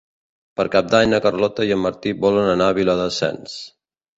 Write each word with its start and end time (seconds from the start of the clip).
Per 0.59 0.63
Cap 0.75 0.87
d'Any 0.93 1.11
na 1.11 1.19
Carlota 1.27 1.67
i 1.67 1.75
en 1.75 1.83
Martí 1.83 2.15
volen 2.25 2.51
anar 2.55 2.71
a 2.73 2.77
Viladasens. 2.81 3.61